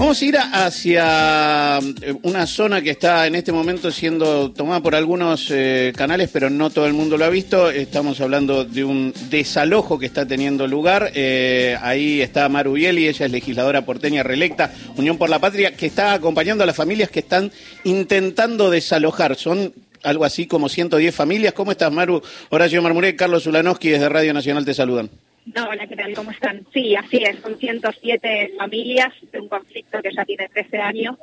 Vamos 0.00 0.22
a 0.22 0.24
ir 0.24 0.38
hacia 0.38 1.78
eh, 1.78 2.14
una 2.22 2.46
zona 2.46 2.80
que 2.80 2.88
está 2.88 3.26
en 3.26 3.34
este 3.34 3.52
momento 3.52 3.90
siendo 3.90 4.50
tomada 4.50 4.80
por 4.80 4.94
algunos 4.94 5.48
eh, 5.50 5.92
canales, 5.94 6.30
pero 6.32 6.48
no 6.48 6.70
todo 6.70 6.86
el 6.86 6.94
mundo 6.94 7.18
lo 7.18 7.26
ha 7.26 7.28
visto. 7.28 7.70
Estamos 7.70 8.18
hablando 8.22 8.64
de 8.64 8.82
un 8.82 9.12
desalojo 9.28 9.98
que 9.98 10.06
está 10.06 10.24
teniendo 10.24 10.66
lugar. 10.66 11.12
Eh, 11.14 11.76
ahí 11.82 12.22
está 12.22 12.48
Maru 12.48 12.72
Bieli, 12.72 13.08
ella 13.08 13.26
es 13.26 13.30
legisladora 13.30 13.84
porteña 13.84 14.22
reelecta, 14.22 14.72
Unión 14.96 15.18
por 15.18 15.28
la 15.28 15.38
Patria, 15.38 15.76
que 15.76 15.84
está 15.84 16.14
acompañando 16.14 16.64
a 16.64 16.66
las 16.66 16.76
familias 16.76 17.10
que 17.10 17.20
están 17.20 17.52
intentando 17.84 18.70
desalojar. 18.70 19.36
Son 19.36 19.70
algo 20.02 20.24
así 20.24 20.46
como 20.46 20.70
110 20.70 21.14
familias. 21.14 21.52
¿Cómo 21.52 21.72
estás, 21.72 21.92
Maru? 21.92 22.22
Horacio 22.48 22.80
Marmuré, 22.80 23.16
Carlos 23.16 23.46
Ulanowski 23.46 23.90
desde 23.90 24.08
Radio 24.08 24.32
Nacional 24.32 24.64
te 24.64 24.72
saludan. 24.72 25.10
No, 25.46 25.68
hola, 25.68 25.86
¿qué 25.86 25.96
tal? 25.96 26.14
¿Cómo 26.14 26.30
están? 26.30 26.66
Sí, 26.72 26.94
así 26.94 27.16
es, 27.16 27.40
son 27.40 27.58
107 27.58 28.52
familias 28.58 29.12
de 29.32 29.40
un 29.40 29.48
conflicto 29.48 30.00
que 30.02 30.12
ya 30.12 30.24
tiene 30.24 30.48
13 30.48 30.78
años 30.78 31.16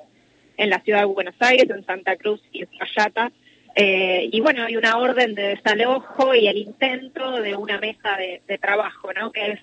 en 0.57 0.71
la 0.71 0.79
ciudad 0.81 0.99
de 0.99 1.05
Buenos 1.05 1.35
Aires, 1.39 1.69
en 1.69 1.85
Santa 1.85 2.15
Cruz 2.15 2.41
y 2.51 2.63
en 2.63 2.69
Cayata. 2.77 3.31
Eh, 3.75 4.27
y 4.31 4.41
bueno, 4.41 4.63
hay 4.65 4.75
una 4.75 4.97
orden 4.97 5.35
de 5.35 5.49
desalojo 5.49 6.33
y 6.33 6.47
el 6.47 6.57
intento 6.57 7.39
de 7.41 7.55
una 7.55 7.77
mesa 7.79 8.17
de, 8.17 8.57
trabajo, 8.57 9.13
¿no? 9.13 9.31
Que 9.31 9.51
es, 9.51 9.59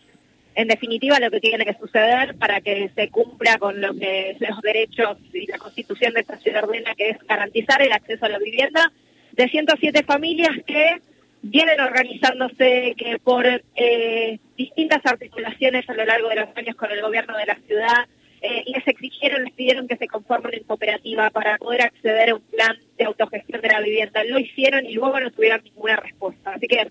en 0.55 0.69
definitiva, 0.69 1.19
lo 1.19 1.33
que 1.33 1.41
tiene 1.41 1.65
que 1.65 1.75
suceder 1.75 2.37
para 2.37 2.61
que 2.61 2.91
se 2.95 3.09
cumpla 3.09 3.59
con 3.59 3.81
lo 3.81 3.93
que 3.93 4.37
los 4.39 4.61
derechos 4.63 5.19
y 5.33 5.47
la 5.47 5.59
constitución 5.59 6.15
de 6.15 6.21
esta 6.21 6.39
ciudad 6.39 6.63
ordena, 6.63 6.95
que 6.95 7.11
es 7.11 7.19
garantizar 7.27 7.83
el 7.83 7.91
acceso 7.91 8.25
a 8.25 8.29
la 8.29 8.39
vivienda 8.39 8.93
de 9.33 9.49
107 9.49 10.05
familias 10.05 10.53
que 10.65 11.01
vienen 11.45 11.79
organizándose 11.79 12.95
que 12.97 13.19
por 13.23 13.45
eh, 13.47 14.39
distintas 14.57 15.05
articulaciones 15.05 15.89
a 15.89 15.95
lo 15.95 16.05
largo 16.07 16.29
de 16.31 16.37
los 16.37 16.49
años 16.57 16.75
con 16.75 16.91
el 16.91 17.03
gobierno 17.03 17.37
de 17.37 17.47
la 17.47 17.57
ciudad 17.67 18.07
eh, 18.41 18.63
les 18.67 18.87
exigieron, 18.89 19.45
les 19.45 19.53
pidieron 19.53 19.87
que 19.87 19.97
se 19.97 20.09
conformen 20.09 20.55
en 20.55 20.65
cooperativa 20.65 21.29
para 21.31 21.59
poder 21.59 21.83
acceder 21.83 22.31
a 22.31 22.35
un 22.35 22.41
plan 22.41 22.77
de 22.97 23.05
autogestión 23.05 23.61
de 23.61 23.69
la 23.69 23.81
vivienda. 23.81 24.25
Lo 24.25 24.39
hicieron 24.39 24.87
y 24.87 24.95
luego 24.95 25.21
no 25.21 25.31
tuvieron 25.31 25.63
ninguna 25.65 25.97
respuesta. 25.97 26.53
Así 26.53 26.67
que 26.67 26.91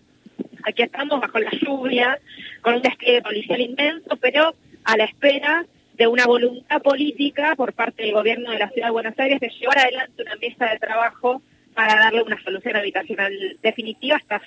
aquí 0.63 0.83
estamos 0.83 1.19
bajo 1.19 1.39
la 1.39 1.51
lluvia, 1.51 2.19
con 2.61 2.75
un 2.75 2.81
despliegue 2.81 3.21
policial 3.23 3.59
inmenso, 3.59 4.17
pero 4.17 4.53
a 4.83 4.97
la 4.97 5.05
espera 5.05 5.65
de 5.95 6.07
una 6.07 6.25
voluntad 6.25 6.81
política 6.81 7.55
por 7.55 7.73
parte 7.73 8.03
del 8.03 8.13
gobierno 8.13 8.51
de 8.51 8.59
la 8.59 8.69
ciudad 8.69 8.87
de 8.87 8.93
Buenos 8.93 9.17
Aires 9.17 9.39
de 9.39 9.49
llevar 9.49 9.79
adelante 9.79 10.21
una 10.21 10.35
mesa 10.35 10.65
de 10.65 10.79
trabajo 10.79 11.41
para 11.73 11.95
darle 11.95 12.21
una 12.23 12.41
solución 12.43 12.75
habitacional 12.75 13.33
definitiva 13.61 14.15
a 14.15 14.19
estas 14.19 14.41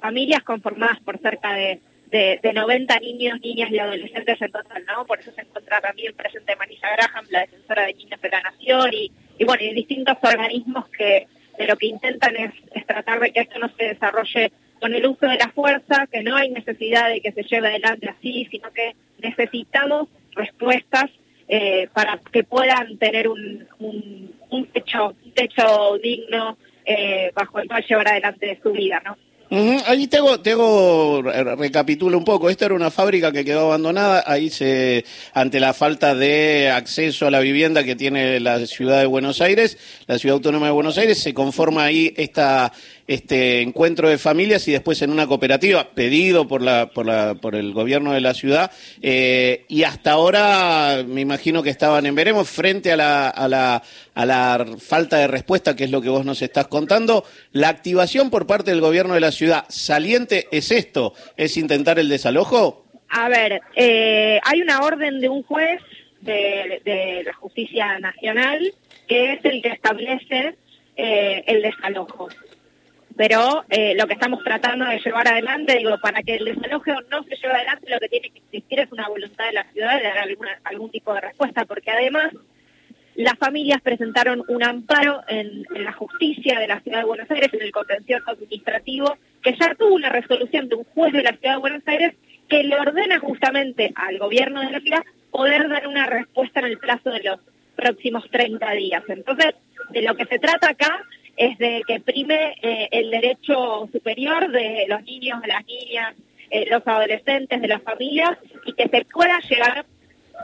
familias 0.00 0.42
conformadas 0.42 1.00
por 1.00 1.18
cerca 1.18 1.54
de, 1.54 1.80
de, 2.10 2.52
90 2.52 2.98
niños, 3.00 3.40
niñas 3.40 3.70
y 3.70 3.78
adolescentes 3.78 4.42
en 4.42 4.52
total, 4.52 4.84
¿no? 4.86 5.06
Por 5.06 5.20
eso 5.20 5.32
se 5.32 5.42
encuentra 5.42 5.80
también 5.80 6.14
presente 6.14 6.56
Marisa 6.56 6.88
Graham, 6.96 7.26
la 7.30 7.40
defensora 7.40 7.86
de 7.86 7.94
niños 7.94 8.20
de 8.20 8.28
la 8.28 8.42
nación, 8.42 8.90
y, 8.92 9.10
y 9.38 9.44
bueno, 9.44 9.62
y 9.62 9.72
distintos 9.72 10.16
organismos 10.22 10.88
que 10.90 11.26
de 11.56 11.66
lo 11.66 11.76
que 11.76 11.86
intentan 11.86 12.36
es, 12.36 12.52
tratar 12.86 13.20
de 13.20 13.32
que 13.32 13.40
esto 13.40 13.58
no 13.58 13.70
se 13.76 13.84
desarrolle 13.84 14.52
con 14.80 14.94
el 14.94 15.06
uso 15.06 15.26
de 15.26 15.36
la 15.36 15.48
fuerza, 15.48 16.06
que 16.10 16.22
no 16.22 16.36
hay 16.36 16.50
necesidad 16.50 17.08
de 17.08 17.20
que 17.20 17.32
se 17.32 17.44
lleve 17.44 17.68
adelante 17.68 18.08
así, 18.08 18.46
sino 18.50 18.70
que 18.72 18.94
necesitamos 19.18 20.08
respuestas 20.32 21.10
eh, 21.48 21.88
para 21.92 22.18
que 22.32 22.44
puedan 22.44 22.98
tener 22.98 23.28
un, 23.28 23.66
un, 23.78 24.34
un 24.50 24.66
techo 24.66 25.14
un 25.24 25.32
techo 25.32 25.98
digno 26.02 26.56
eh, 26.84 27.30
bajo 27.34 27.58
el 27.58 27.68
cual 27.68 27.84
llevar 27.86 28.08
adelante 28.08 28.58
su 28.62 28.72
vida, 28.72 29.02
¿no? 29.04 29.16
Ahí 29.86 30.06
tengo, 30.06 30.40
tengo, 30.40 31.20
recapitulo 31.20 32.16
un 32.16 32.24
poco, 32.24 32.48
esta 32.48 32.64
era 32.64 32.74
una 32.74 32.90
fábrica 32.90 33.32
que 33.32 33.44
quedó 33.44 33.66
abandonada, 33.66 34.24
ahí 34.26 34.48
se, 34.48 35.04
ante 35.34 35.60
la 35.60 35.74
falta 35.74 36.14
de 36.14 36.70
acceso 36.70 37.26
a 37.26 37.30
la 37.30 37.40
vivienda 37.40 37.84
que 37.84 37.94
tiene 37.94 38.40
la 38.40 38.64
ciudad 38.64 39.00
de 39.00 39.04
Buenos 39.04 39.42
Aires, 39.42 39.76
la 40.06 40.18
ciudad 40.18 40.36
autónoma 40.36 40.66
de 40.66 40.72
Buenos 40.72 40.96
Aires, 40.96 41.18
se 41.18 41.34
conforma 41.34 41.84
ahí 41.84 42.14
esta, 42.16 42.72
este 43.14 43.60
encuentro 43.60 44.08
de 44.08 44.18
familias 44.18 44.66
y 44.68 44.72
después 44.72 45.02
en 45.02 45.10
una 45.10 45.26
cooperativa 45.26 45.90
pedido 45.94 46.48
por 46.48 46.62
la, 46.62 46.90
por 46.90 47.06
la, 47.06 47.34
por 47.34 47.54
el 47.54 47.72
gobierno 47.72 48.12
de 48.12 48.20
la 48.20 48.34
ciudad, 48.34 48.70
eh, 49.00 49.64
y 49.68 49.84
hasta 49.84 50.12
ahora 50.12 51.04
me 51.06 51.20
imagino 51.20 51.62
que 51.62 51.70
estaban 51.70 52.06
en 52.06 52.14
veremos 52.14 52.48
frente 52.48 52.92
a 52.92 52.96
la, 52.96 53.28
a 53.28 53.48
la, 53.48 53.82
a 54.14 54.26
la 54.26 54.66
falta 54.78 55.18
de 55.18 55.26
respuesta, 55.26 55.76
que 55.76 55.84
es 55.84 55.90
lo 55.90 56.00
que 56.00 56.08
vos 56.08 56.24
nos 56.24 56.42
estás 56.42 56.68
contando, 56.68 57.24
la 57.52 57.68
activación 57.68 58.30
por 58.30 58.46
parte 58.46 58.70
del 58.70 58.80
gobierno 58.80 59.14
de 59.14 59.20
la 59.20 59.32
ciudad 59.32 59.64
saliente 59.68 60.48
es 60.50 60.70
esto, 60.70 61.14
es 61.36 61.56
intentar 61.56 61.98
el 61.98 62.08
desalojo? 62.08 62.86
A 63.08 63.28
ver, 63.28 63.60
eh, 63.76 64.40
hay 64.42 64.62
una 64.62 64.82
orden 64.82 65.20
de 65.20 65.28
un 65.28 65.42
juez 65.42 65.80
de, 66.22 67.22
la 67.24 67.34
justicia 67.34 67.98
nacional 67.98 68.72
que 69.06 69.34
es 69.34 69.44
el 69.44 69.62
que 69.62 69.68
establece 69.68 70.56
eh, 70.96 71.44
el 71.46 71.62
desalojo. 71.62 72.28
Pero 73.16 73.64
eh, 73.68 73.94
lo 73.98 74.06
que 74.06 74.14
estamos 74.14 74.42
tratando 74.42 74.84
de 74.86 74.98
llevar 74.98 75.28
adelante, 75.28 75.76
digo, 75.76 75.96
para 76.00 76.22
que 76.22 76.36
el 76.36 76.44
desalojo 76.44 76.92
no 77.10 77.22
se 77.24 77.36
lleve 77.36 77.54
adelante, 77.54 77.90
lo 77.90 78.00
que 78.00 78.08
tiene 78.08 78.30
que 78.30 78.38
existir 78.38 78.80
es 78.80 78.92
una 78.92 79.08
voluntad 79.08 79.46
de 79.46 79.52
la 79.52 79.64
ciudad 79.72 79.98
de 79.98 80.04
dar 80.04 80.18
alguna, 80.18 80.58
algún 80.64 80.90
tipo 80.90 81.12
de 81.14 81.20
respuesta, 81.20 81.64
porque 81.64 81.90
además 81.90 82.32
las 83.14 83.38
familias 83.38 83.80
presentaron 83.82 84.42
un 84.48 84.62
amparo 84.62 85.22
en, 85.28 85.64
la 85.70 85.92
justicia 85.92 86.58
de 86.58 86.66
la 86.66 86.80
Ciudad 86.80 87.00
de 87.00 87.04
Buenos 87.04 87.30
Aires, 87.30 87.52
en 87.52 87.62
el 87.62 87.72
contencioso 87.72 88.30
administrativo, 88.30 89.16
que 89.42 89.54
ya 89.58 89.74
tuvo 89.74 89.94
una 89.94 90.08
resolución 90.08 90.68
de 90.68 90.76
un 90.76 90.84
juez 90.84 91.12
de 91.12 91.22
la 91.22 91.32
Ciudad 91.32 91.54
de 91.54 91.60
Buenos 91.60 91.82
Aires 91.86 92.14
que 92.48 92.62
le 92.62 92.78
ordena 92.78 93.18
justamente 93.18 93.92
al 93.94 94.18
gobierno 94.18 94.60
de 94.60 94.70
la 94.70 94.80
ciudad 94.80 95.04
poder 95.30 95.68
dar 95.68 95.86
una 95.86 96.06
respuesta 96.06 96.60
en 96.60 96.66
el 96.66 96.78
plazo 96.78 97.10
de 97.10 97.22
los 97.22 97.40
próximos 97.76 98.24
30 98.30 98.70
días. 98.72 99.02
Entonces, 99.08 99.54
de 99.90 100.02
lo 100.02 100.14
que 100.14 100.26
se 100.26 100.38
trata 100.38 100.70
acá 100.70 101.02
es 101.36 101.58
de 101.58 101.82
que 101.86 102.00
prime 102.00 102.56
eh, 102.62 102.88
el 102.90 103.10
derecho 103.10 103.88
superior 103.92 104.50
de 104.50 104.86
los 104.88 105.02
niños, 105.02 105.40
de 105.40 105.48
las 105.48 105.64
niñas, 105.66 106.14
eh, 106.50 106.66
los 106.70 106.86
adolescentes, 106.86 107.60
de 107.60 107.68
las 107.68 107.82
familias, 107.82 108.38
y 108.66 108.72
que 108.74 108.88
se 108.88 109.04
pueda 109.06 109.38
llegar 109.40 109.86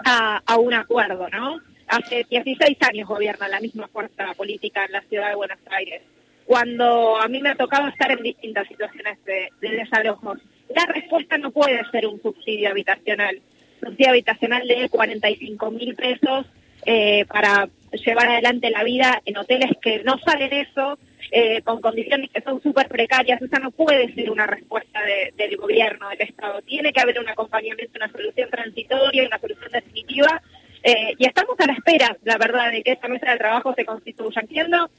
a, 0.05 0.43
a 0.47 0.57
un 0.57 0.75
acuerdo, 0.75 1.29
¿no? 1.29 1.61
hace 1.89 2.27
16 2.29 2.77
años 2.83 3.09
gobierna 3.09 3.49
la 3.49 3.61
misma 3.61 3.89
fuerza 3.89 4.35
política 4.37 4.85
en 4.85 4.93
la 4.93 5.03
ciudad 5.03 5.31
de 5.31 5.37
Buenos 5.37 5.59
Aires. 5.71 6.03
Cuando 6.45 7.21
a 7.21 7.29
mí 7.29 7.43
me 7.43 7.51
ha 7.51 7.57
tocado 7.57 7.89
estar 7.89 8.11
en 8.11 8.23
distintas 8.23 8.67
situaciones 8.69 9.19
de, 9.25 9.51
desalojo, 9.61 10.35
la 10.75 10.87
respuesta 10.87 11.37
no 11.39 11.51
puede 11.51 11.79
ser 11.91 12.07
un 12.07 12.21
subsidio 12.23 12.71
habitacional. 12.71 13.41
Subsidio 13.81 14.11
habitacional 14.11 14.67
de 14.67 14.89
45 14.89 15.71
mil 15.71 15.95
pesos 15.95 16.47
eh, 16.87 17.25
para 17.27 17.69
llevar 17.93 18.29
adelante 18.29 18.71
la 18.71 18.85
vida 18.85 19.21
en 19.25 19.37
hoteles 19.37 19.71
que 19.81 20.03
no 20.05 20.19
salen 20.19 20.53
eso, 20.53 20.99
eh, 21.31 21.61
con 21.63 21.81
condiciones 21.81 22.31
que 22.31 22.41
son 22.41 22.63
súper 22.63 22.89
precarias. 22.89 23.41
Esa 23.41 23.59
no 23.59 23.71
puede 23.71 24.13
ser 24.15 24.31
una 24.31 24.47
respuesta 24.47 25.01
del 25.37 25.57
gobierno, 25.57 26.09
del 26.11 26.23
Estado. 26.23 26.63
Tiene 26.63 26.93
que 26.93 27.01
haber 27.01 27.19
un 27.19 27.29
acompañamiento, 27.29 27.93
una 27.97 28.11
solución 28.11 28.49
transitoria, 28.51 29.27
una 29.27 29.39
solución 29.39 29.71
definitiva 29.73 30.43
eh, 30.83 31.15
y 31.19 31.27
estamos 31.27 31.59
a 31.59 31.67
la 31.67 31.73
espera, 31.73 32.17
la 32.25 32.39
verdad, 32.39 32.71
de 32.71 32.83
que 32.83 32.93
esta 32.93 33.09
mesa 33.09 33.31
de 33.31 33.39
trabajo 33.39 33.75
se 33.75 33.85
constituya. 33.85 34.41
Entiendo 34.41 34.91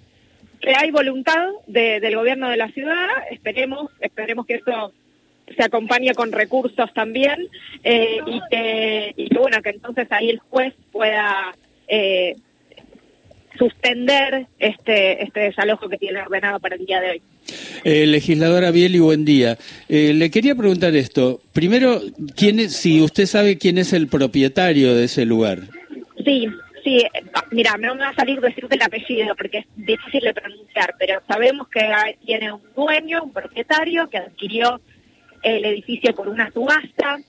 que 0.60 0.74
hay 0.76 0.92
voluntad 0.92 1.48
del 1.68 2.16
gobierno 2.16 2.50
de 2.50 2.58
la 2.58 2.68
ciudad, 2.70 3.08
esperemos, 3.32 3.90
esperemos 4.02 4.46
que 4.46 4.56
eso 4.56 4.94
se 5.56 5.64
acompañe 5.64 6.14
con 6.14 6.32
recursos 6.32 6.94
también 6.94 7.48
eh, 7.84 8.20
y, 8.26 8.42
que, 8.52 9.30
bueno, 9.36 9.62
que 9.62 9.70
entonces 9.70 10.08
ahí 10.12 10.30
el 10.30 10.40
juez 10.40 10.74
pueda 10.92 11.56
suspender 13.60 14.48
este, 14.58 15.24
este 15.24 15.42
desalojo 15.42 15.90
que 15.90 15.98
tiene 15.98 16.22
ordenado 16.22 16.60
para 16.60 16.76
el 16.76 16.86
día 16.86 17.02
de 17.02 17.10
hoy. 17.12 17.22
Eh, 17.84 18.08
legisladora 18.08 18.72
Bieli, 18.72 19.00
buen 19.00 19.26
día. 19.26 19.58
Eh, 19.88 20.14
le 20.14 20.32
quería 20.32 20.56
preguntar 20.56 20.96
esto. 20.96 21.42
Primero, 21.54 22.02
¿quién 22.36 22.60
es, 22.60 22.76
si 22.76 23.02
usted 23.02 23.26
sabe 23.26 23.58
quién 23.58 23.78
es 23.78 23.94
el 23.94 24.08
propietario 24.08 24.96
de 24.96 25.06
ese 25.06 25.26
lugar. 25.26 25.60
Sí, 26.24 26.48
sí. 26.84 27.04
Mira, 27.52 27.78
me 27.78 27.90
va 27.90 28.10
a 28.10 28.16
salir 28.16 28.40
decirte 28.40 28.76
el 28.76 28.82
apellido 28.82 29.36
porque 29.36 29.60
es 29.60 29.66
difícil 29.76 30.22
de 30.22 30.34
pronunciar, 30.34 30.96
pero 30.98 31.22
sabemos 31.28 31.68
que 31.68 31.82
tiene 32.26 32.52
un 32.52 32.62
dueño, 32.76 33.24
un 33.24 33.34
propietario 33.34 34.10
que 34.10 34.18
adquirió 34.18 34.80
el 35.44 35.66
edificio 35.66 36.14
por 36.14 36.28
una 36.28 36.52
subasta, 36.52 37.20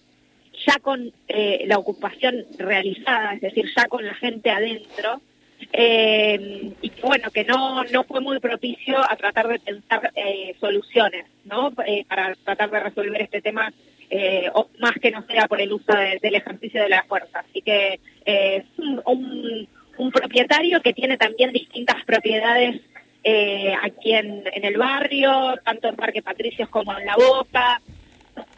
ya 0.67 0.79
con 0.81 1.13
eh, 1.29 1.65
la 1.67 1.79
ocupación 1.79 2.45
realizada, 2.59 3.35
es 3.35 3.41
decir, 3.41 3.67
ya 3.77 3.87
con 3.87 4.05
la 4.05 4.15
gente 4.15 4.51
adentro 4.51 5.21
eh, 5.73 6.73
y 6.81 6.93
bueno, 7.03 7.31
que 7.31 7.45
no, 7.45 7.85
no 7.85 8.05
fue 8.05 8.21
muy 8.21 8.41
propicio 8.41 8.99
a 8.99 9.17
tratar 9.17 9.49
de 9.49 9.59
pensar 9.59 10.11
eh, 10.15 10.55
soluciones, 10.61 11.27
¿no? 11.45 11.73
Eh, 11.87 12.05
para 12.09 12.35
tratar 12.35 12.71
de 12.71 12.81
resolver 12.81 13.23
este 13.23 13.41
tema, 13.41 13.73
eh, 14.09 14.51
más 14.79 14.95
que 15.01 15.11
no 15.11 15.23
sea 15.27 15.47
por 15.47 15.61
el 15.61 15.73
uso 15.73 15.93
del 16.21 16.35
ejercicio 16.35 16.83
de 16.83 16.89
la 16.89 17.05
fuerza. 17.05 17.41
Así 17.41 17.63
que 17.63 18.01
es 18.25 18.65
un, 18.79 19.69
un, 19.97 20.11
propietario 20.11 20.81
que 20.83 20.93
tiene 20.93 21.17
también 21.17 21.53
distintas 21.53 22.05
propiedades 22.05 22.81
aquí 23.83 24.15
en, 24.15 24.45
en 24.53 24.65
el 24.65 24.79
barrio, 24.79 25.55
tanto 25.63 25.89
en 25.89 25.97
Parque 25.97 26.23
Patricios 26.23 26.69
como 26.71 26.99
en 26.99 27.05
La 27.05 27.17
Boca. 27.17 27.81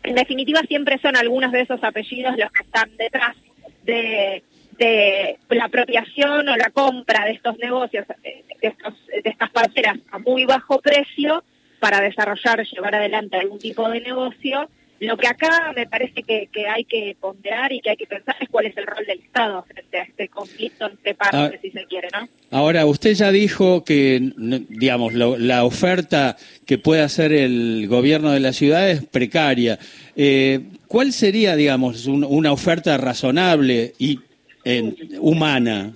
En 0.05 0.14
definitiva, 0.14 0.60
siempre 0.62 0.98
son 0.98 1.16
algunos 1.16 1.50
de 1.52 1.62
esos 1.62 1.82
apellidos 1.82 2.37
los 2.38 2.50
que 2.52 2.62
están 2.62 2.96
detrás 2.96 3.37
de 3.82 4.43
de 4.78 5.38
la 5.50 5.64
apropiación 5.64 6.48
o 6.48 6.56
la 6.56 6.70
compra 6.70 7.24
de 7.24 7.32
estos 7.32 7.58
negocios, 7.58 8.06
de, 8.22 8.44
estos, 8.60 8.94
de 9.06 9.30
estas 9.30 9.50
parcelas 9.50 9.98
a 10.10 10.19
muy 10.19 10.44
bajo 10.44 10.80
precio 10.80 11.44
para 11.80 12.00
desarrollar, 12.00 12.64
llevar 12.64 12.94
adelante 12.94 13.36
algún 13.36 13.58
tipo 13.58 13.88
de 13.88 14.00
negocio 14.00 14.69
lo 15.02 15.16
que 15.16 15.26
acá 15.26 15.72
me 15.74 15.84
parece 15.88 16.22
que, 16.22 16.48
hay 16.69 16.84
que 16.84 17.16
ponderar 17.20 17.72
y 17.72 17.80
que 17.80 17.90
hay 17.90 17.96
que 17.96 18.06
pensar 18.06 18.36
es 18.40 18.48
cuál 18.48 18.66
es 18.66 18.76
el 18.76 18.86
rol 18.86 19.04
del 19.04 19.19
Estado 19.19 19.64
frente 19.64 19.98
a 19.98 20.02
este 20.04 20.28
conflicto 20.28 20.88
entre 20.88 21.16
partes, 21.16 21.54
ah, 21.54 21.58
si 21.60 21.70
se 21.72 21.84
quiere, 21.86 22.08
¿no? 22.12 22.28
Ahora, 22.52 22.86
usted 22.86 23.14
ya 23.14 23.32
dijo 23.32 23.82
que, 23.82 24.32
digamos, 24.69 25.14
la 25.14 25.64
oferta 25.64 26.36
que 26.66 26.78
puede 26.78 27.02
hacer 27.02 27.32
el 27.32 27.88
gobierno 27.88 28.30
de 28.30 28.38
la 28.38 28.52
ciudad 28.52 28.88
es 28.90 29.04
precaria. 29.04 29.76
Eh, 30.14 30.60
¿Cuál 30.86 31.12
sería, 31.12 31.56
digamos, 31.56 32.06
una 32.06 32.52
oferta 32.52 32.96
razonable 32.96 33.94
y 33.98 34.20
humana? 35.20 35.92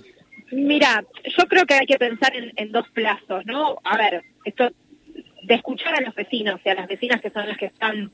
Mira, 0.51 1.03
yo 1.37 1.45
creo 1.47 1.65
que 1.65 1.73
hay 1.73 1.85
que 1.85 1.97
pensar 1.97 2.35
en, 2.35 2.53
en 2.55 2.71
dos 2.71 2.87
plazos, 2.89 3.45
¿no? 3.45 3.77
A 3.83 3.97
ver, 3.97 4.23
esto 4.45 4.69
de 5.43 5.55
escuchar 5.55 5.95
a 5.95 6.01
los 6.01 6.13
vecinos 6.13 6.59
y 6.63 6.69
a 6.69 6.75
las 6.75 6.87
vecinas 6.87 7.21
que 7.21 7.29
son 7.29 7.47
las 7.47 7.57
que 7.57 7.67
están 7.67 8.11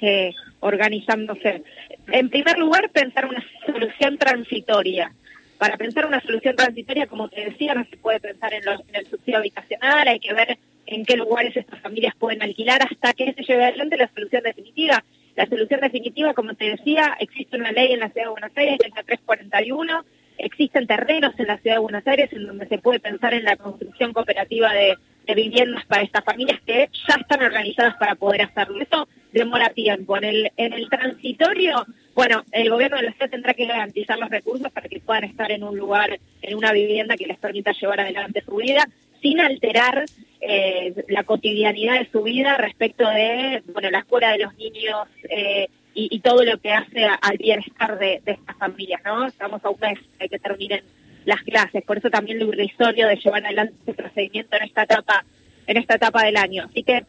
eh, 0.00 0.32
organizándose. 0.60 1.62
En 2.08 2.30
primer 2.30 2.58
lugar, 2.58 2.90
pensar 2.90 3.26
una 3.26 3.44
solución 3.66 4.16
transitoria. 4.18 5.12
Para 5.58 5.76
pensar 5.76 6.06
una 6.06 6.20
solución 6.20 6.54
transitoria, 6.54 7.06
como 7.06 7.28
te 7.28 7.44
decía, 7.44 7.74
no 7.74 7.84
se 7.84 7.96
puede 7.96 8.20
pensar 8.20 8.52
en, 8.54 8.62
el 8.92 9.06
subsidio 9.06 9.38
habitacional, 9.38 10.06
hay 10.06 10.20
que 10.20 10.32
ver 10.32 10.56
en 10.86 11.04
qué 11.04 11.16
lugares 11.16 11.56
estas 11.56 11.80
familias 11.80 12.14
pueden 12.16 12.42
alquilar 12.42 12.80
hasta 12.82 13.12
que 13.12 13.32
se 13.32 13.42
lleve 13.42 13.64
adelante 13.64 13.96
la 13.96 14.08
solución 14.14 14.42
definitiva. 14.44 15.04
La 15.38 15.46
solución 15.46 15.78
definitiva, 15.80 16.34
como 16.34 16.54
te 16.54 16.64
decía, 16.64 17.16
existe 17.20 17.56
una 17.56 17.70
ley 17.70 17.92
en 17.92 18.00
la 18.00 18.08
Ciudad 18.08 18.26
de 18.26 18.30
Buenos 18.32 18.50
Aires, 18.56 18.76
la 18.80 19.04
341, 19.04 20.04
existen 20.36 20.88
terrenos 20.88 21.32
en 21.38 21.46
la 21.46 21.58
Ciudad 21.58 21.76
de 21.76 21.80
Buenos 21.80 22.04
Aires 22.08 22.32
en 22.32 22.44
donde 22.44 22.66
se 22.66 22.78
puede 22.78 22.98
pensar 22.98 23.32
en 23.34 23.44
la 23.44 23.54
construcción 23.54 24.12
cooperativa 24.12 24.72
de, 24.72 24.96
de 25.28 25.34
viviendas 25.36 25.86
para 25.86 26.02
estas 26.02 26.24
familias 26.24 26.60
que 26.66 26.90
ya 27.06 27.14
están 27.20 27.40
organizadas 27.40 27.94
para 27.98 28.16
poder 28.16 28.42
hacerlo. 28.42 28.80
Eso 28.82 29.06
demora 29.32 29.70
tiempo. 29.70 30.16
En 30.16 30.24
el, 30.24 30.50
en 30.56 30.72
el 30.72 30.90
transitorio, 30.90 31.86
bueno, 32.16 32.42
el 32.50 32.68
gobierno 32.68 32.96
de 32.96 33.04
la 33.04 33.12
ciudad 33.12 33.30
tendrá 33.30 33.54
que 33.54 33.66
garantizar 33.66 34.18
los 34.18 34.30
recursos 34.30 34.72
para 34.72 34.88
que 34.88 34.98
puedan 34.98 35.22
estar 35.22 35.52
en 35.52 35.62
un 35.62 35.78
lugar, 35.78 36.18
en 36.42 36.56
una 36.56 36.72
vivienda 36.72 37.16
que 37.16 37.28
les 37.28 37.38
permita 37.38 37.70
llevar 37.80 38.00
adelante 38.00 38.42
su 38.44 38.56
vida 38.56 38.88
sin 39.20 39.40
alterar 39.40 40.04
eh, 40.40 40.94
la 41.08 41.24
cotidianidad 41.24 41.98
de 41.98 42.08
su 42.10 42.22
vida 42.22 42.56
respecto 42.56 43.08
de, 43.08 43.62
bueno, 43.72 43.90
la 43.90 44.00
escuela 44.00 44.32
de 44.32 44.38
los 44.38 44.54
niños 44.56 45.08
eh, 45.28 45.68
y, 45.94 46.20
todo 46.20 46.44
lo 46.44 46.58
que 46.58 46.70
hace 46.72 47.04
al 47.04 47.38
bienestar 47.38 47.98
de, 47.98 48.22
estas 48.24 48.56
familias, 48.56 49.00
¿no? 49.04 49.26
Estamos 49.26 49.64
a 49.64 49.70
un 49.70 49.80
mes, 49.80 49.98
hay 50.20 50.28
que 50.28 50.38
terminen 50.38 50.82
las 51.24 51.42
clases, 51.42 51.82
por 51.82 51.98
eso 51.98 52.08
también 52.08 52.38
lo 52.38 52.46
irrisorio 52.52 53.08
de 53.08 53.16
llevar 53.16 53.44
adelante 53.44 53.74
este 53.80 53.94
procedimiento 53.94 54.56
en 54.56 54.62
esta 54.62 54.84
etapa, 54.84 55.24
en 55.66 55.76
esta 55.76 55.96
etapa 55.96 56.22
del 56.22 56.36
año. 56.36 56.66
Así 56.70 56.84
que 56.84 57.04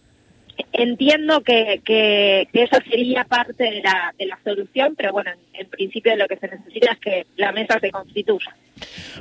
entiendo 0.73 1.41
que, 1.41 1.81
que, 1.83 2.47
eso 2.53 2.77
sería 2.89 3.23
parte 3.23 3.63
de 3.63 3.81
la, 3.81 4.13
de 4.17 4.25
la 4.25 4.39
solución, 4.43 4.95
pero 4.97 5.11
bueno, 5.11 5.31
en, 5.53 5.67
principio 5.67 6.15
lo 6.15 6.27
que 6.27 6.37
se 6.37 6.47
necesita 6.47 6.93
es 6.93 6.99
que 6.99 7.25
la 7.37 7.51
mesa 7.51 7.79
se 7.79 7.91
constituya. 7.91 8.55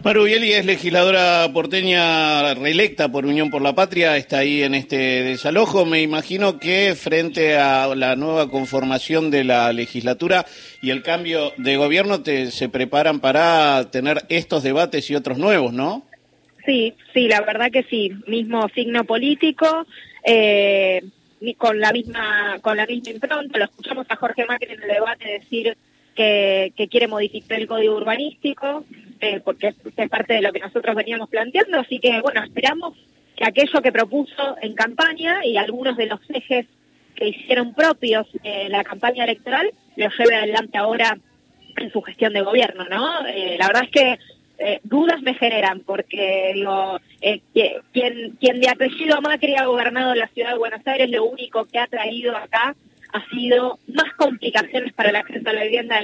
Maru 0.04 0.24
Bieli 0.24 0.52
es 0.52 0.64
legisladora 0.64 1.48
porteña 1.52 2.54
reelecta 2.54 3.10
por 3.10 3.26
Unión 3.26 3.50
por 3.50 3.62
la 3.62 3.74
Patria, 3.74 4.16
está 4.16 4.38
ahí 4.38 4.62
en 4.62 4.74
este 4.74 4.96
desalojo. 4.96 5.84
Me 5.84 6.02
imagino 6.02 6.58
que 6.58 6.94
frente 6.94 7.56
a 7.56 7.94
la 7.94 8.16
nueva 8.16 8.50
conformación 8.50 9.30
de 9.30 9.44
la 9.44 9.72
legislatura 9.72 10.46
y 10.80 10.90
el 10.90 11.02
cambio 11.02 11.52
de 11.56 11.76
gobierno 11.76 12.22
te, 12.22 12.50
se 12.50 12.68
preparan 12.68 13.20
para 13.20 13.90
tener 13.90 14.22
estos 14.28 14.62
debates 14.62 15.10
y 15.10 15.16
otros 15.16 15.38
nuevos, 15.38 15.72
¿no? 15.72 16.04
Sí, 16.64 16.94
sí, 17.14 17.28
la 17.28 17.40
verdad 17.40 17.70
que 17.72 17.82
sí. 17.84 18.12
Mismo 18.26 18.68
signo 18.74 19.04
político. 19.04 19.86
Eh, 20.22 21.02
con 21.56 21.78
la 21.80 21.92
misma 21.92 22.58
con 22.60 22.76
la 22.76 22.86
misma 22.86 23.12
impronta. 23.12 23.58
Lo 23.58 23.64
escuchamos 23.64 24.06
a 24.08 24.16
Jorge 24.16 24.46
Macri 24.46 24.72
en 24.72 24.82
el 24.82 24.88
debate 24.88 25.38
decir 25.40 25.76
que, 26.14 26.88
quiere 26.90 27.06
modificar 27.06 27.60
el 27.60 27.68
código 27.68 27.96
urbanístico, 27.96 28.84
eh, 29.20 29.40
porque 29.44 29.68
es, 29.68 30.08
parte 30.08 30.34
de 30.34 30.42
lo 30.42 30.52
que 30.52 30.58
nosotros 30.58 30.96
veníamos 30.96 31.28
planteando. 31.28 31.78
Así 31.78 32.00
que, 32.00 32.20
bueno, 32.20 32.42
esperamos 32.42 32.96
que 33.36 33.44
aquello 33.44 33.80
que 33.80 33.92
propuso 33.92 34.56
en 34.60 34.74
campaña 34.74 35.44
y 35.44 35.56
algunos 35.56 35.96
de 35.96 36.06
los 36.06 36.20
ejes 36.28 36.66
que 37.14 37.28
hicieron 37.28 37.72
propios 37.72 38.26
en 38.42 38.72
la 38.72 38.82
campaña 38.84 39.24
electoral 39.24 39.70
lo 39.96 40.08
lleve 40.10 40.36
adelante 40.36 40.78
ahora 40.78 41.16
en 41.76 41.92
su 41.92 42.02
gestión 42.02 42.32
de 42.32 42.42
gobierno, 42.42 42.84
¿no? 42.90 43.26
Eh, 43.26 43.56
la 43.58 43.68
verdad 43.68 43.84
es 43.84 43.90
que 43.90 44.18
eh, 44.58 44.80
dudas 44.82 45.22
me 45.22 45.34
generan 45.34 45.80
porque 45.80 46.50
digo 46.54 46.98
eh, 47.20 47.40
quien 47.92 48.36
quien 48.40 48.60
de 48.60 48.68
apellido 48.68 49.20
Macri 49.20 49.54
ha 49.54 49.66
gobernado 49.66 50.14
la 50.14 50.26
ciudad 50.28 50.52
de 50.52 50.58
Buenos 50.58 50.84
Aires 50.84 51.08
lo 51.10 51.24
único 51.24 51.64
que 51.66 51.78
ha 51.78 51.86
traído 51.86 52.36
acá 52.36 52.74
ha 53.12 53.28
sido 53.30 53.78
más 53.88 54.12
complicaciones 54.16 54.92
para 54.92 55.10
el 55.10 55.16
acceso 55.16 55.48
a 55.48 55.52
la 55.52 55.62
vivienda 55.62 55.96
de 55.96 56.02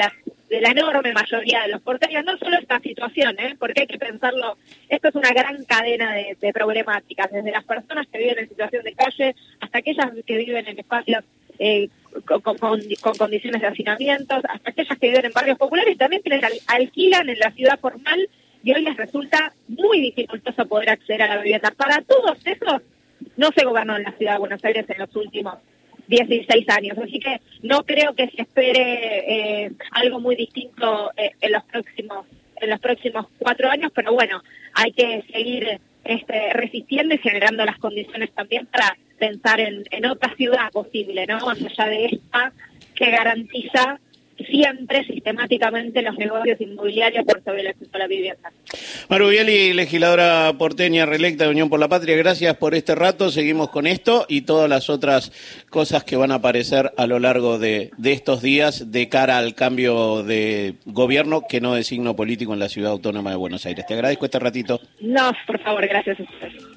la, 0.60 0.70
enorme 0.70 1.12
mayoría 1.12 1.62
de 1.62 1.68
los 1.68 1.82
porteños, 1.82 2.24
no 2.24 2.38
solo 2.38 2.56
esta 2.58 2.78
situación, 2.80 3.36
¿eh? 3.38 3.56
porque 3.58 3.82
hay 3.82 3.86
que 3.86 3.98
pensarlo, 3.98 4.56
esto 4.88 5.08
es 5.08 5.14
una 5.14 5.30
gran 5.30 5.64
cadena 5.64 6.14
de, 6.14 6.52
problemáticas, 6.52 7.30
desde 7.30 7.50
las 7.50 7.64
personas 7.64 8.06
que 8.06 8.18
viven 8.18 8.38
en 8.38 8.48
situación 8.48 8.84
de 8.84 8.94
calle 8.94 9.34
hasta 9.60 9.78
aquellas 9.78 10.10
que 10.26 10.36
viven 10.36 10.66
en 10.66 10.78
espacios 10.78 11.24
eh, 11.58 11.88
con, 12.24 12.40
con, 12.40 12.80
condiciones 13.18 13.60
de 13.60 13.66
hacinamiento, 13.66 14.36
hasta 14.36 14.70
aquellas 14.70 14.98
que 14.98 15.08
viven 15.08 15.26
en 15.26 15.32
barrios 15.32 15.58
populares, 15.58 15.98
también 15.98 16.22
quienes 16.22 16.44
alquilan 16.68 17.28
en 17.28 17.38
la 17.38 17.50
ciudad 17.50 17.78
formal 17.78 18.28
y 18.64 18.72
hoy 18.72 18.82
les 18.82 18.96
resulta 18.96 19.52
muy 19.68 20.00
dificultoso 20.00 20.66
poder 20.66 20.90
acceder 20.90 21.22
a 21.22 21.36
la 21.36 21.42
vivienda. 21.42 21.70
Para 21.76 22.00
todos 22.00 22.38
esos 22.44 22.80
no 23.36 23.50
se 23.54 23.64
gobernó 23.64 23.96
en 23.96 24.04
la 24.04 24.12
ciudad 24.12 24.32
de 24.32 24.38
Buenos 24.38 24.64
Aires 24.64 24.86
en 24.88 24.98
los 24.98 25.14
últimos 25.14 25.56
16 26.08 26.68
años, 26.70 26.98
así 26.98 27.18
que 27.18 27.40
no 27.62 27.84
creo 27.84 28.14
que 28.14 28.28
se 28.28 28.42
espere 28.42 29.64
eh, 29.64 29.72
algo 29.92 30.18
muy 30.18 30.34
distinto 30.34 31.10
eh, 31.16 31.32
en 31.40 31.52
los 31.52 31.62
próximos 31.64 32.26
en 32.60 32.70
los 32.70 32.80
próximos 32.80 33.26
cuatro 33.38 33.68
años, 33.68 33.90
pero 33.94 34.12
bueno, 34.12 34.42
hay 34.74 34.92
que 34.92 35.24
seguir 35.30 35.80
este, 36.04 36.52
resistiendo 36.52 37.14
y 37.14 37.18
generando 37.18 37.64
las 37.64 37.78
condiciones 37.78 38.30
también 38.32 38.66
para 38.66 38.96
pensar 39.18 39.60
en, 39.60 39.82
en 39.90 40.06
otra 40.06 40.34
ciudad 40.36 40.70
posible, 40.70 41.26
¿no? 41.26 41.40
Más 41.40 41.60
allá 41.60 41.86
de 41.90 42.06
esta 42.06 42.52
que 42.94 43.10
garantiza 43.10 43.98
siempre 44.50 45.04
sistemáticamente 45.04 46.02
los 46.02 46.16
negocios 46.16 46.60
inmobiliarios 46.60 47.24
por 47.24 47.42
sobre 47.42 47.62
el 47.62 47.68
acceso 47.68 47.90
a 47.92 47.98
la 47.98 48.06
vivienda. 48.06 48.52
Maru 49.08 49.30
legisladora 49.30 50.52
porteña 50.58 51.06
reelecta 51.06 51.44
de 51.44 51.50
Unión 51.50 51.68
por 51.68 51.80
la 51.80 51.88
Patria, 51.88 52.16
gracias 52.16 52.56
por 52.56 52.74
este 52.74 52.94
rato. 52.94 53.30
Seguimos 53.30 53.70
con 53.70 53.86
esto 53.86 54.26
y 54.28 54.42
todas 54.42 54.68
las 54.68 54.90
otras 54.90 55.32
cosas 55.70 56.04
que 56.04 56.16
van 56.16 56.32
a 56.32 56.36
aparecer 56.36 56.92
a 56.96 57.06
lo 57.06 57.18
largo 57.18 57.58
de, 57.58 57.90
de 57.96 58.12
estos 58.12 58.42
días 58.42 58.90
de 58.90 59.08
cara 59.08 59.38
al 59.38 59.54
cambio 59.54 60.22
de 60.22 60.74
gobierno 60.86 61.42
que 61.48 61.60
no 61.60 61.74
de 61.74 61.84
signo 61.84 62.16
político 62.16 62.52
en 62.52 62.58
la 62.58 62.68
ciudad 62.68 62.92
autónoma 62.92 63.30
de 63.30 63.36
Buenos 63.36 63.66
Aires. 63.66 63.86
Te 63.86 63.94
agradezco 63.94 64.24
este 64.24 64.38
ratito. 64.38 64.80
No, 65.00 65.32
por 65.46 65.60
favor, 65.60 65.86
gracias 65.86 66.18
a 66.20 66.22
ustedes. 66.22 66.73